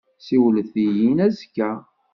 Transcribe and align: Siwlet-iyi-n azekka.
Siwlet-iyi-n 0.25 1.23
azekka. 1.25 1.71